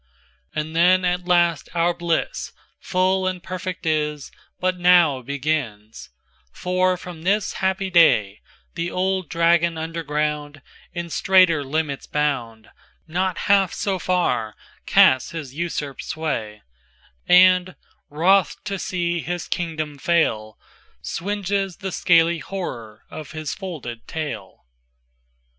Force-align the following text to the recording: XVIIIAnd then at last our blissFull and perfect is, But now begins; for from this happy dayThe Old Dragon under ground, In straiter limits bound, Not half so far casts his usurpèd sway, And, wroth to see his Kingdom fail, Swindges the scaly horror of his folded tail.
XVIIIAnd 0.55 0.73
then 0.73 1.05
at 1.05 1.27
last 1.27 1.69
our 1.75 1.93
blissFull 1.93 3.29
and 3.29 3.43
perfect 3.43 3.85
is, 3.85 4.31
But 4.59 4.79
now 4.79 5.21
begins; 5.21 6.09
for 6.51 6.97
from 6.97 7.21
this 7.21 7.53
happy 7.53 7.91
dayThe 7.91 8.91
Old 8.91 9.29
Dragon 9.29 9.77
under 9.77 10.01
ground, 10.01 10.63
In 10.91 11.11
straiter 11.11 11.63
limits 11.63 12.07
bound, 12.07 12.71
Not 13.07 13.37
half 13.45 13.73
so 13.73 13.99
far 13.99 14.55
casts 14.87 15.29
his 15.33 15.53
usurpèd 15.53 16.01
sway, 16.01 16.63
And, 17.27 17.75
wroth 18.09 18.55
to 18.63 18.79
see 18.79 19.19
his 19.19 19.47
Kingdom 19.47 19.99
fail, 19.99 20.57
Swindges 21.03 21.77
the 21.77 21.91
scaly 21.91 22.39
horror 22.39 23.03
of 23.11 23.33
his 23.33 23.53
folded 23.53 24.07
tail. 24.07 24.65